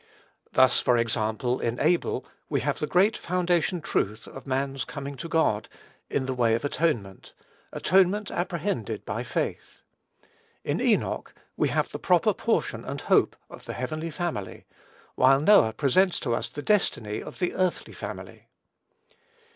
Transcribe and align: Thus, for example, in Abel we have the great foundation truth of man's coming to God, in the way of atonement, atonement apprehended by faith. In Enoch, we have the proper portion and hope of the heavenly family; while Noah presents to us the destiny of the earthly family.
Thus, 0.53 0.79
for 0.79 0.97
example, 0.97 1.59
in 1.59 1.79
Abel 1.79 2.25
we 2.49 2.61
have 2.61 2.79
the 2.79 2.87
great 2.87 3.15
foundation 3.15 3.81
truth 3.81 4.27
of 4.27 4.47
man's 4.47 4.83
coming 4.83 5.15
to 5.17 5.29
God, 5.29 5.69
in 6.09 6.25
the 6.25 6.33
way 6.33 6.55
of 6.55 6.65
atonement, 6.65 7.33
atonement 7.71 8.31
apprehended 8.31 9.05
by 9.05 9.21
faith. 9.21 9.83
In 10.63 10.81
Enoch, 10.81 11.35
we 11.55 11.67
have 11.69 11.89
the 11.89 11.99
proper 11.99 12.33
portion 12.33 12.83
and 12.83 12.99
hope 13.01 13.35
of 13.47 13.65
the 13.65 13.73
heavenly 13.73 14.09
family; 14.09 14.65
while 15.13 15.39
Noah 15.39 15.71
presents 15.73 16.19
to 16.21 16.33
us 16.33 16.49
the 16.49 16.63
destiny 16.63 17.21
of 17.21 17.37
the 17.37 17.53
earthly 17.53 17.93
family. 17.93 18.47